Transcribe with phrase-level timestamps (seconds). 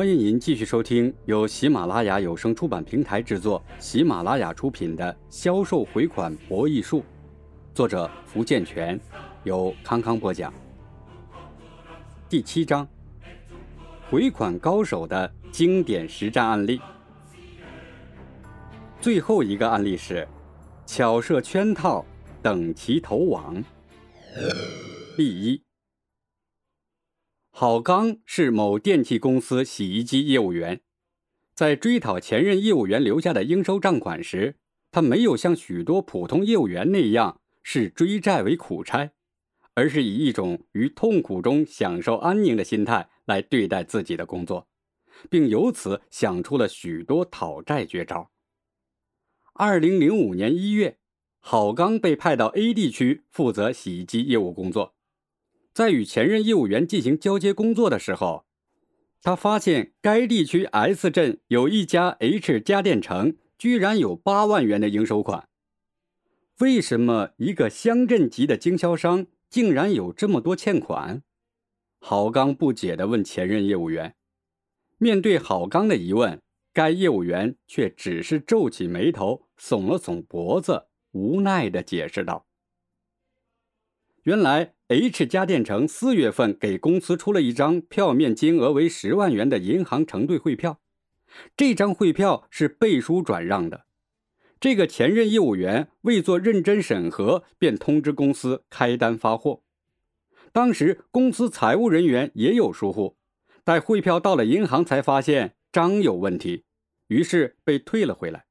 [0.00, 7.00] 欢迎您继续收听由喜马拉雅有声出版平台制作、喜马拉雅出品的《销售回款博弈术》，
[7.74, 8.98] 作者福建泉，
[9.44, 10.50] 由康康播讲。
[12.30, 12.88] 第七章：
[14.08, 16.80] 回款高手的经典实战案例。
[19.02, 20.26] 最后一个案例是：
[20.86, 22.06] 巧设圈套，
[22.40, 23.62] 等其投网。
[25.18, 25.62] 例一。
[27.60, 30.80] 郝刚是某电器公司洗衣机业务员，
[31.52, 34.56] 在追讨前任业务员留下的应收账款时，
[34.90, 39.10] 他没有像许多普通业务员那样视追债为苦差，
[39.74, 44.66] 而是以一种于痛苦中享受安宁的心态来对待自己的工作，
[45.28, 48.30] 并由此想出了许多讨债绝招。
[49.52, 50.96] 二零零五年一月，
[51.40, 54.94] 郝刚被派到 A 地区负责洗衣机业务工作。
[55.80, 58.44] 在与前任业务员进行交接工作的时候，
[59.22, 65.48] 他发现该地区 S 镇有一家 H 家电城居然有八万元的应收款。
[66.58, 71.22] 为什么一个乡镇级的经销商竟然有这么多欠款？
[71.98, 74.14] 郝刚不解地问前任业务员。
[74.98, 76.42] 面对郝刚的疑问，
[76.74, 82.44] 该业务员却只是皱起眉头，耸了耸脖子，无奈地解释道
[84.24, 90.80] ：“原来。” H 家电城四月份给公司出了一张票面金额为十万元的银行承兑汇票，
[91.56, 93.86] 这张汇票是背书转让的。
[94.58, 99.62] 这个前任业务员未做认真审核，便通知公司开单发货。
[100.50, 103.16] 当时公司财务人员也有疏忽，
[103.62, 106.64] 待汇票到了银行才发现章有问题，
[107.06, 108.46] 于是被退了回来。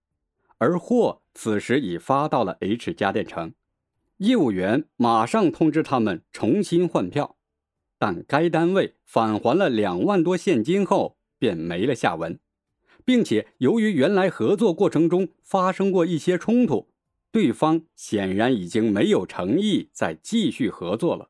[0.58, 3.52] 而货此时已发到了 H 家电城。
[4.20, 7.38] 业务员马上通知他们重新换票，
[7.98, 12.38] 但该单位返还了两万多现金后便没了下文，
[13.06, 16.90] 并且由于原来合作过程中发生过一些冲突，
[17.32, 21.30] 对方显然已经没有诚意再继续合作了。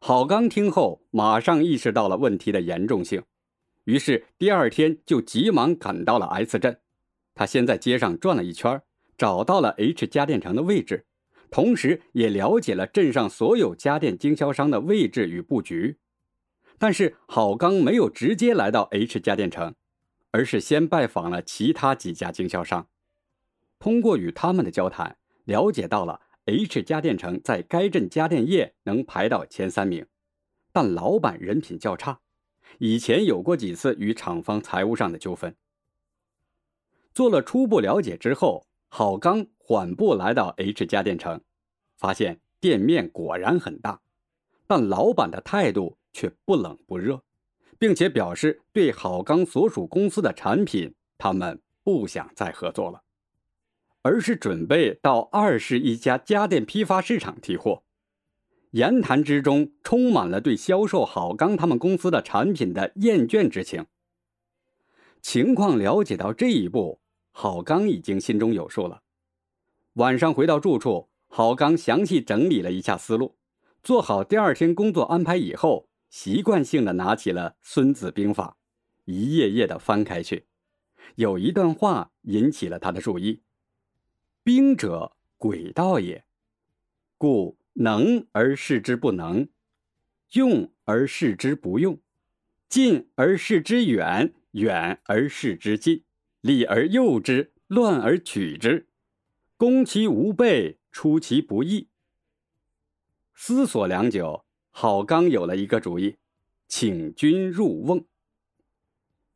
[0.00, 3.22] 郝刚听后马上意识到了问题的严重性，
[3.84, 6.80] 于是第二天就急忙赶到了 S 镇。
[7.36, 8.82] 他先在街上转了一圈，
[9.16, 11.05] 找到了 H 家电城的位置。
[11.50, 15.98] 同时，也了解了镇上所有家电经销商的位置与布局。
[16.78, 19.74] 但是，郝刚没有直接来到 H 家电城，
[20.30, 22.88] 而是先拜访了其他几家经销商。
[23.78, 30.06] 通过与他们的交谈，了解到了 H 家电城在该镇家电业能排到前三名，
[30.72, 32.20] 但老板人品较差，
[32.78, 35.54] 以前有过几次与厂方财务上的纠纷。
[37.14, 38.66] 做了初步了解之后，
[38.98, 39.46] 郝刚。
[39.58, 41.42] 缓步来到 H 家电城，
[41.98, 44.00] 发现店面果然很大，
[44.66, 47.22] 但老板的态度却不冷不热，
[47.78, 53.02] 并且表示对郝刚所属公司的产品，他们不想再合作了，
[54.00, 57.82] 而是准备到二市一家家电批发市场提货。
[58.70, 63.84] 言谈之中充满了对销售郝刚他们公司的产品的厌倦之情。
[65.20, 67.00] 情况了解到这一步，
[67.38, 69.02] 郝刚已经心中有数了。
[69.92, 73.36] 晚上回到住处，郝刚详细整理了一下思路，
[73.82, 78.56] 做好第二天工作安排以后，习惯性的拿起了《孙子兵法》，
[79.12, 80.46] 一页页的翻开去。
[81.16, 83.42] 有一段话引起了他的注意
[84.42, 86.24] ：“兵者，诡道也，
[87.18, 89.46] 故能而示之不能，
[90.32, 92.00] 用而示之不用，
[92.70, 96.02] 近而示之远，远而示之近，
[96.46, 98.86] 利而诱之，乱而取之。”
[99.58, 101.88] 攻其无备，出其不意。
[103.34, 106.16] 思索良久，郝刚有了一个主意，
[106.68, 108.04] 请君入瓮。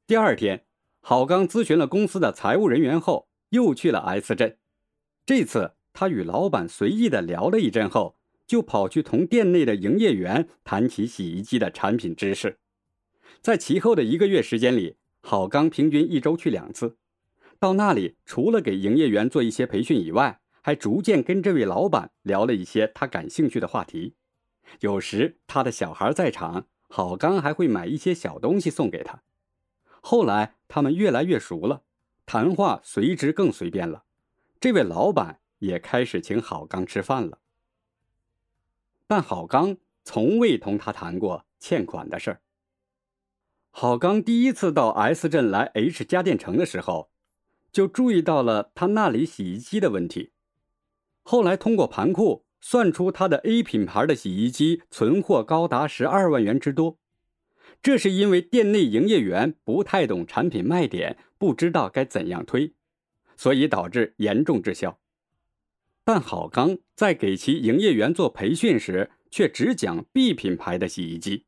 [0.06, 0.64] 第二天，
[1.00, 4.58] 郝刚咨询了公司的财务人员后，又去了 S 镇。
[5.26, 8.16] 这次，他与老板随意的聊了一阵后，
[8.46, 12.58] 就跑去同店内的营业员谈起洗衣机的产品知识。
[13.40, 16.98] 在其后的一个月时间里，郝刚平均一周去两次。
[17.60, 24.14] 到那里，除了给营业员做一些培训以外，还逐渐跟这位老板聊了一些他感兴趣的话题。
[24.80, 29.22] 有时他的小孩在场，郝刚还会买一些小东西送给他。
[30.00, 31.82] 后来他们越来越熟了，
[32.24, 34.04] 谈话随之更随便了。
[34.58, 37.40] 这位老板也开始请郝刚吃饭了。
[39.06, 42.40] 但郝刚从未同他谈过欠款的事儿。
[43.70, 47.10] 郝刚第一次到 S 镇来 H 家电城的时候。
[47.72, 50.32] 就注意到了他那里洗衣机的问题，
[51.22, 56.98] 后来通过盘库算出他的 A 品牌的洗衣机存货高达十二万元之多，
[57.82, 62.74] 这是因为店内营业员不太懂产品卖点，不知道该怎样推，
[63.36, 64.98] 所以导致严重滞销。
[66.04, 71.44] 但郝刚在给其营业员做培训时，却只讲 B 品牌的洗衣机。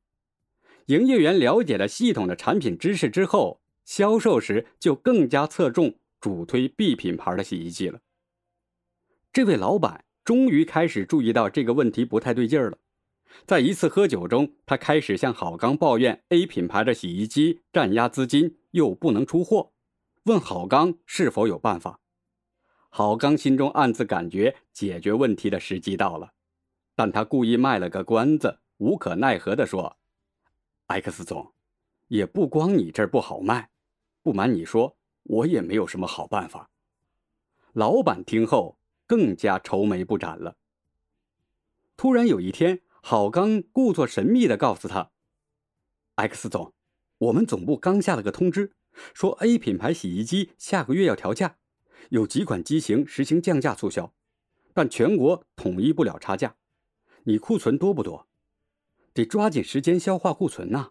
[0.86, 8.00] 营业员了解了系统的产品知识之后，销售时就更加侧重主推 B 品牌的洗衣机了。
[9.32, 12.78] 这位老板终于开始注意到这个问题不太对劲儿了。
[13.44, 19.72] 在一次喝酒中，他开始向郝刚抱怨 A 品牌的洗衣机占压资金，又不能出货，
[20.24, 21.98] 问郝刚是否有办法。
[22.88, 26.34] 郝刚心中暗自感觉解决问题的时机到了，
[26.94, 29.96] 但他故意卖了个关子，无可奈何地说
[30.86, 31.52] ：“X 总，
[32.06, 33.70] 也不光你这儿不好卖，
[34.22, 36.70] 不瞒你说，我也没有什么好办法。”
[37.72, 40.56] 老板听后更加愁眉不展了。
[41.96, 45.10] 突然有一天，郝刚故作神秘的告诉他
[46.16, 46.74] ：“X 总，
[47.18, 48.72] 我们总部刚下了个通知，
[49.14, 51.56] 说 A 品牌洗衣机下个月要调价。”
[52.10, 54.12] 有几款机型实行降价促销，
[54.74, 56.56] 但全国统一不了差价。
[57.22, 58.26] 你库存多不多？
[59.14, 60.90] 得抓紧时间消化库存呐，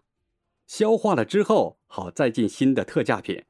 [0.66, 3.44] 消化了之后好再进新的特价品。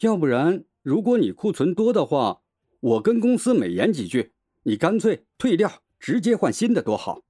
[0.00, 2.42] 要不然，如果你库存多的话，
[2.80, 4.32] 我跟公司美言几句，
[4.64, 7.22] 你干脆退掉，直接换新的多好。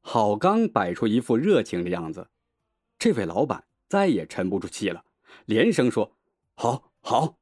[0.00, 2.28] 郝刚摆出一副热情的样子，
[2.98, 5.04] 这位老板再也沉不住气了，
[5.46, 6.16] 连声说
[6.54, 7.38] ：“好，好。”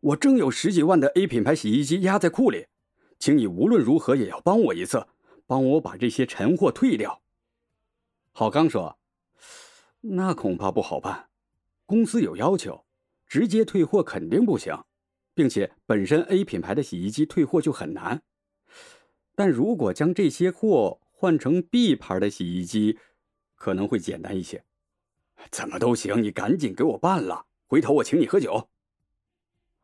[0.00, 2.66] 我正有十几万的 A 品牌洗衣机压在库里，
[3.20, 5.06] 请你无论如何也要帮我一次，
[5.46, 7.22] 帮我把这些陈货退掉。
[8.32, 8.98] 郝刚说
[10.02, 11.28] ：“那恐怕不好办，
[11.86, 12.84] 公司有要求，
[13.32, 14.84] 直接退货肯定不行，
[15.32, 18.20] 并且本身 A 品牌的洗衣机退货就很难。
[19.34, 22.98] 但如果将这些货换成 B 牌的洗衣机，
[23.54, 24.66] 可能会简单一些。
[25.50, 28.68] 怎么都行，你赶紧给我办了，回头我请你喝酒。”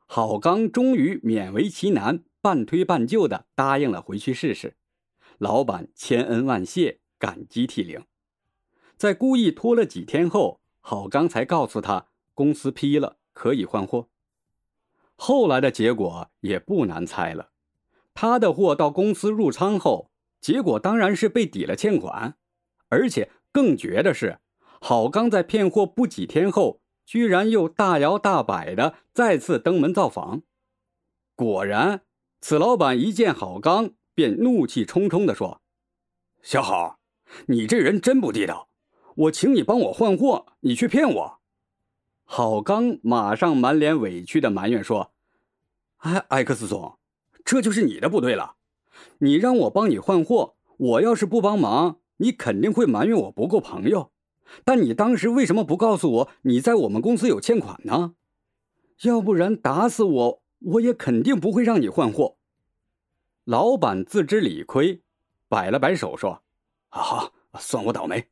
[0.04, 4.76] 郝刚终于勉为其难，半推半就的答应了回去试试。
[5.38, 8.04] 老板千恩万谢，感激涕零。
[8.98, 14.08] 在故意拖了几天后，郝刚才告诉他公司批了，可以换货。
[15.14, 17.50] 后来的结果也不难猜了，
[18.12, 22.36] 他的货到公司入仓后，结果当然是被抵了欠款，
[22.88, 24.40] 而且更绝的是，
[24.80, 26.80] 郝刚在骗货不几天后。
[27.06, 30.42] 居然又大摇大摆的再次登门造访，
[31.34, 32.02] 果然，
[32.42, 35.62] 此老板一见郝刚便怒气冲冲的说
[36.42, 36.98] ：“小郝，
[37.46, 38.68] 你这人真不地道！
[39.16, 41.37] 我请你帮我换货，你却骗我。”
[42.30, 45.12] 郝刚马上满脸委屈的埋怨说
[46.04, 46.98] ：“哎，X 总，
[47.42, 48.56] 这就是你的不对了。
[49.20, 54.12] 你让我帮你换货，我要是不帮忙，你肯定会埋怨我不够朋友。”
[54.62, 58.14] 但你当时为什么不告诉我你在我们公司有欠款呢？
[59.02, 62.36] 要不然打死我我也肯定不会让你换货。
[63.44, 65.02] 老板自知理亏，
[65.48, 66.42] 摆了摆手说
[66.90, 68.28] ：“好，算我倒霉。”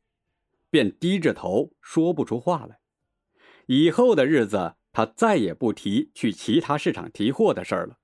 [0.69, 2.77] 便低着头说不出话来。
[3.67, 7.97] 以后的日子，他再也不提去其他市场提货的事儿了。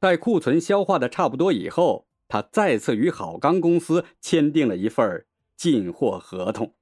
[0.00, 6.74] 待库存消化的差不多以后，他再次与好钢公司签订了一份进货合同。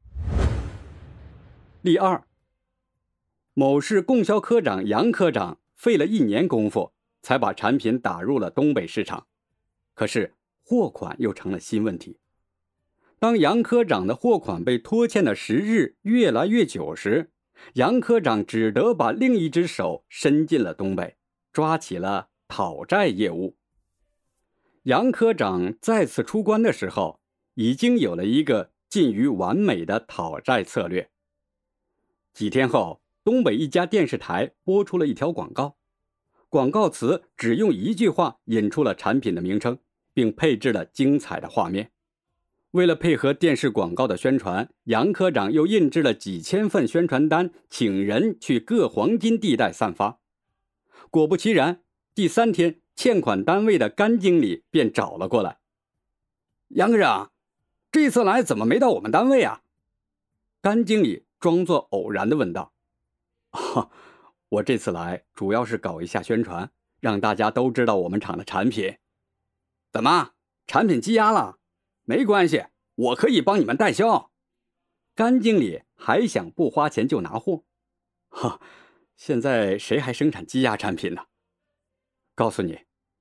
[1.83, 2.23] 例二，
[3.53, 9.27] 某市供销科长杨科长费了一年功夫，才把产品打入了东北市场，
[9.93, 12.21] 可是货款又成了新问题。
[13.19, 17.33] 当杨科长的货款被拖欠的时日越来越久时，
[17.75, 21.17] 杨科长只得把另一只手伸进了东北，
[21.53, 23.57] 抓起了讨债业务。
[24.85, 27.21] 杨科长再次出关的时候，
[27.55, 31.11] 已经有了一个近于完美的讨债策略。
[32.33, 35.77] 几天后，东北一家电视台播出了一条广告，
[36.49, 39.79] 广告词只用一句话引出了产品的名称，
[40.15, 41.93] 并配置了精彩的画面。
[42.73, 50.21] 为了配合电视广告的宣传，杨科长又印制了几千份宣传单，请人去各黄金地带散发。
[51.11, 51.83] 果不其然，
[52.15, 55.59] 第三天，欠款单位的甘经理便找了过来
[56.69, 57.33] ：“杨科长，
[57.91, 59.63] 这次来怎么没到我们单位啊？”
[60.63, 61.27] 甘经理。
[61.41, 62.75] 装作偶然的问道：“，
[64.51, 68.99] 我这次来主要是搞一下宣传，让大家都知道我们厂的产品。
[69.91, 70.33] 怎么，
[70.67, 71.60] 产品积压了？
[72.11, 72.65] 没关系，
[72.97, 74.33] 我可以帮你们代销。”
[75.15, 77.63] 甘经理还想不花钱就拿货？
[78.31, 78.61] 哈，
[79.17, 81.27] 现在谁还生产积压产品呢？
[82.35, 82.81] 告诉你，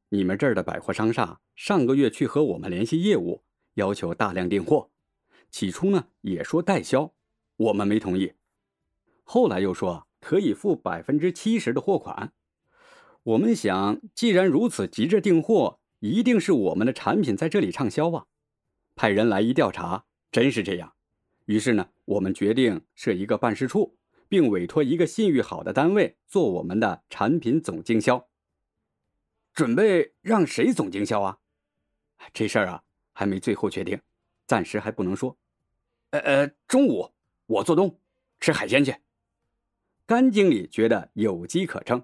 [0.10, 3.44] 你们这儿的百货商厦上个月去和我们联系业务，
[3.76, 4.90] 要求大量订货。
[5.52, 7.14] 起初呢，也说代销。
[7.58, 8.34] 我们没同意。
[9.24, 12.34] 后来又说可以付百分之七十的货款。
[13.22, 18.26] 我们想，既然如此急着订货，一定是我们的产品在这里畅销啊！
[19.00, 20.94] 派人来一调查，真是这样。
[21.46, 28.28] 于是呢，我们决定设一个办事处，并委托一个信誉好的单位做我们的产品总经销。
[29.54, 31.40] 准备让谁总经销啊？
[32.34, 33.98] 这事儿啊，还没最后确定，
[34.46, 35.38] 暂时还不能说。
[36.10, 37.10] 呃呃，中午
[37.46, 37.98] 我做东，
[38.42, 38.94] 吃海鲜去。
[40.06, 42.04] 甘经理觉得有机可乘。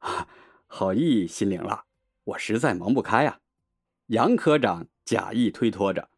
[0.00, 0.28] 啊，
[0.66, 1.86] 好意心领了，
[2.24, 3.40] 我实在忙不开啊。
[4.08, 6.08] 杨科长假意推脱着：“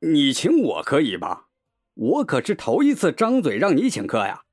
[0.00, 1.48] 你请我可以吧？
[1.94, 4.44] 我可是头一次张嘴让你请客呀。”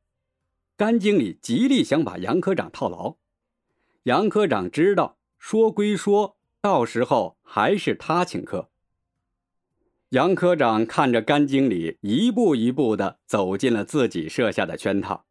[0.77, 3.17] 甘经理极力想把杨科长套牢。
[4.03, 8.69] 杨科长知道，说归说，到时候还是他请客。
[10.09, 15.25] 杨科长看着甘经理一步一步的走进了自己设下的圈套。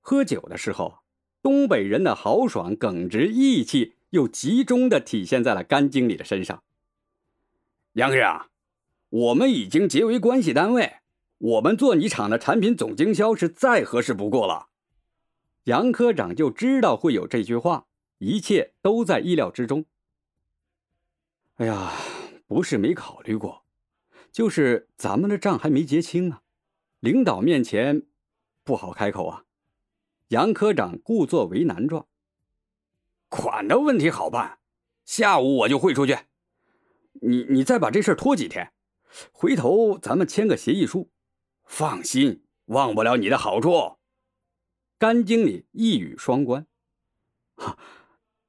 [0.00, 1.02] 喝酒的时候。
[1.42, 6.62] 东北人的豪爽、耿直、义气，又集中的体现在了甘经理的身上。
[7.94, 8.48] 杨科长，
[9.10, 10.94] 我们已经结为关系单位，
[11.36, 14.68] 我们做你厂的产品总经销是再合适不过了。
[15.64, 19.84] 杨科长就知道会有这句话，一切都在意料之中。
[21.56, 21.92] 哎呀，
[22.46, 23.66] 不是没考虑过，
[24.30, 26.40] 就是咱们的账还没结清啊，
[27.00, 28.06] 领导面前
[28.64, 29.44] 不好开口啊。
[30.28, 32.06] 杨科长故作为难状。
[33.28, 34.60] 款的问题好办，
[35.04, 36.16] 下午我就汇出去。
[37.24, 38.72] 你你再把这事拖几天，
[39.30, 41.10] 回头咱们签个协议书。
[41.64, 43.96] 放心，忘不了你的好处。
[44.98, 46.66] 甘经理一语双关。
[47.56, 47.78] 哈，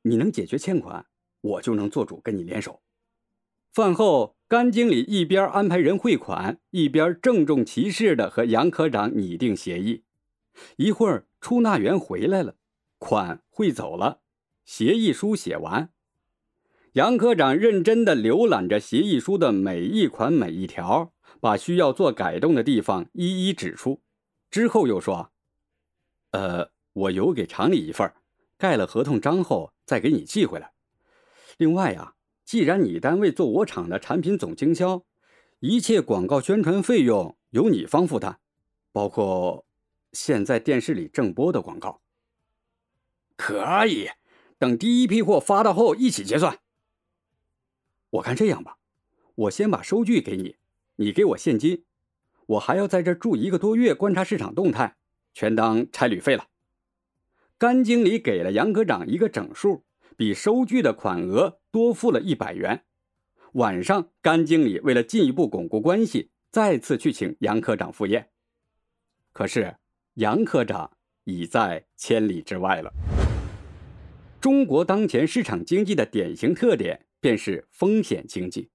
[0.01, 1.05] 你能解决欠款，
[1.41, 2.81] 我就能做主跟你联手。
[3.71, 10.03] 饭后，甘经理一边安排人汇款，一边郑重其事的和杨科长拟定协议。
[10.77, 11.27] 一会儿。
[11.43, 12.55] 出纳员回来了，
[12.97, 14.21] 款汇走了，
[14.63, 15.91] 协议书写完。
[16.93, 24.03] 杨科长认真的浏览着协议书的每一款每一条，把需要做改动的地方一一指出。
[24.51, 25.31] 之后又说
[26.33, 28.13] ：“呃，我邮给厂里一份，
[28.59, 30.71] 盖了合同章后再给你寄回来。
[31.57, 32.13] 另外呀，
[32.45, 35.03] 既然你单位做我厂的产品总经销，
[35.62, 38.38] 一切广告宣传费用由你方负担，
[38.91, 39.65] 包括……”
[40.13, 42.01] 现在电视里正播的广告，
[43.35, 44.09] 可以
[44.59, 46.59] 等第一批货发到后一起结算。
[48.13, 48.77] 我看这样吧，
[49.34, 50.58] 我先把收据给你，
[50.98, 51.84] 你给我现金，
[52.46, 54.98] 我还要在这住一个多月，观察市场动态，
[55.34, 56.48] 全当差旅费了。
[57.58, 59.84] 甘经理给了杨科长一个整数，
[60.15, 62.84] 比收据的款额多付了一百元。
[63.53, 68.29] 晚上，甘经理为了进一步巩固关系，再次去请杨科长赴宴，
[69.32, 69.75] 可是。
[70.17, 70.91] 杨科长
[71.24, 72.93] 已在千里之外了。
[74.39, 78.67] 中国当前市场经济的典型特点便是风险经济，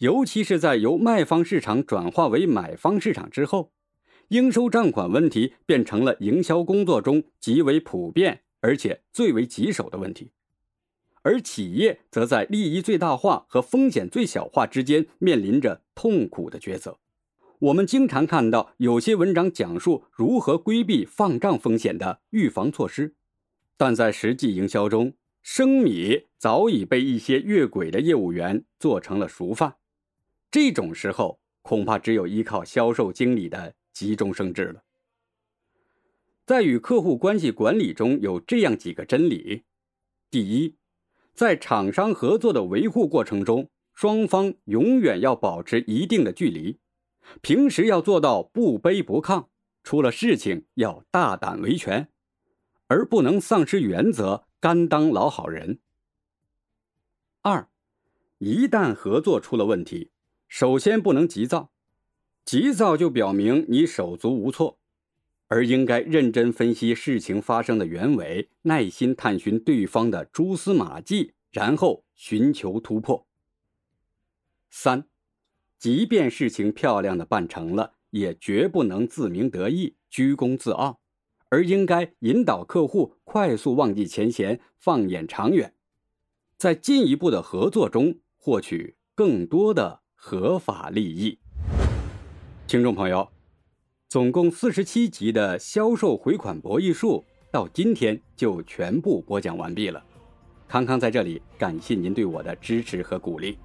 [0.00, 3.72] 尤其是在由卖方市场转化为买方市场之后，
[4.28, 10.30] 应收账款问题变成了营销工作中极为普遍而且最为棘手的问题，
[11.22, 16.98] 而企业则在利益最大化和风险最小化之间面临着痛苦的抉择。
[17.60, 23.14] 我们经常看到有些文章讲述如何规避放账风险的预防措施，
[23.78, 29.76] 但在实际营销中，生米早已被一些越轨的业务员做成了熟饭。
[30.50, 34.82] 这种时候，恐怕只有依靠销售经理的急中生智了。
[36.44, 39.62] 在与客户关系管理中有这样几个真理：
[40.30, 40.76] 第一，
[41.32, 46.78] 在厂商合作的维护过程中，双方永远要保持一定的距离。
[47.40, 49.46] 平时要做到不卑不亢，
[49.84, 52.08] 出了事情要大胆维权，
[52.88, 55.78] 而不能丧失原则，甘当老好人。
[57.40, 57.68] 二，
[58.38, 60.10] 一旦合作出了问题，
[60.48, 61.70] 首先不能急躁，
[62.44, 64.78] 急躁就表明你手足无措，
[65.48, 73.26] 而应该认真分析事情发生的原委，耐心探寻对方的蛛丝马迹，然后寻求突破。
[74.68, 75.06] 三。
[75.78, 80.99] 即便事情漂亮的办成了，也绝不能自鸣得意、居功自傲，
[81.50, 85.74] 而应该引导客户快速忘记前嫌，放眼长远，
[86.56, 91.40] 在进一步的合作中获取更多的合法利益。
[92.68, 93.28] 听众朋友，
[94.08, 100.00] 总共四十七集的销售回款博弈术到今天就全部播讲完毕了。
[100.68, 103.58] 康康在这里感谢您对我的支持和鼓励。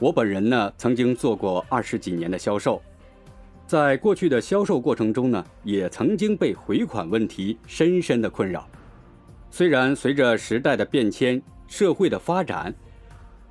[0.00, 2.82] 我本人呢，曾经做过二十几年的销售，
[3.72, 8.68] 在过去的销售过程中呢，也曾经被回款问题深深的困扰。
[9.50, 12.74] 虽然随着时代的变迁、社会的发展，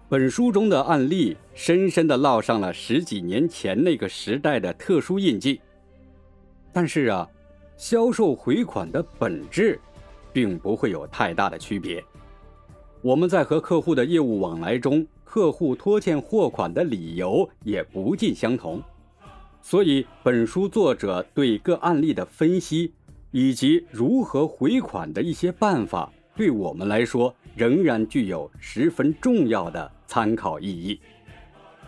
[0.07, 5.59] 本书中的案例深深的烙上了十几年前那个时代的特殊印记，
[6.71, 7.27] 但是啊，
[7.75, 9.79] 销售回款的本质，
[10.31, 12.03] 并不会有太大的区别。
[13.01, 18.79] 我们在和客户的业务往来中，客户拖欠货款的理由也不尽相同，
[19.62, 22.91] 所以本书作者对各案例的分析
[23.32, 31.00] 以及如何回款的一些办法，对我们来说仍然具有十分重要的参考意义。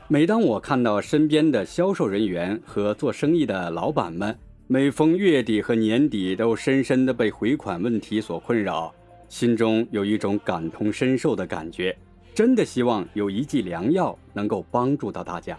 [0.08, 4.38] 每当我看到身边的销售人员和做生意的老板们，
[4.68, 8.94] 每逢月底和年底都深深的被回款问题所困扰。
[9.28, 11.98] 心中有一种感同身受的感觉，
[12.36, 15.58] 真的希望有一剂良药能够帮助到大家。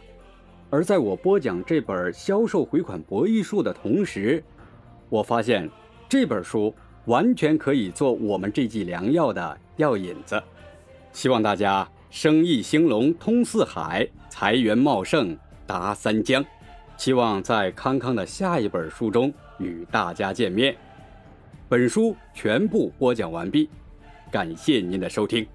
[0.74, 4.42] 而在我播讲这本《销售回款博弈术》的同时，
[5.08, 5.70] 我发现
[6.08, 10.42] 这本书完全可以做我们这剂良药的药引子。
[11.12, 16.44] 希望大家生意兴隆通四海，财源茂盛达三江。
[16.96, 20.74] 希望在康康的下一本书中与大家见面。
[21.68, 23.70] 本书全部播讲完毕，
[24.28, 25.46] 感谢您的收听。